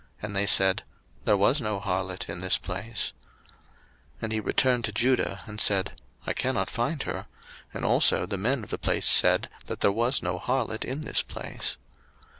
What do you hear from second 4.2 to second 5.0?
And he returned to